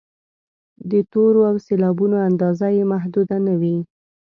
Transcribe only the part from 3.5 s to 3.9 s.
وي.